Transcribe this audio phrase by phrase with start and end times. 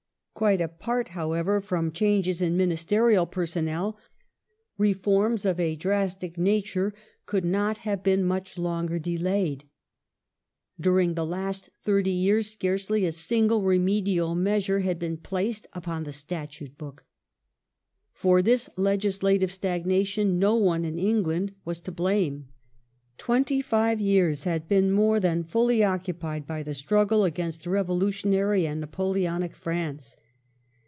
[0.33, 3.99] Quite apart, however, from changes in ministerial personnel,
[4.75, 6.95] Reasons reforms of a drastic nature
[7.27, 9.51] could not have been much loneer de ^^^^^'° forming layed.
[9.59, 9.67] activity
[10.79, 16.13] During the last thirty years scarcely a single remedial measure had been placed upon the
[16.13, 17.05] Statute book.
[18.11, 22.47] For this legislative stag nation no one in England was to blame.
[23.19, 28.65] Twenty five yeai s had been more than fully occupied by the struggle against revolutionary
[28.65, 30.17] and Napoleonic France.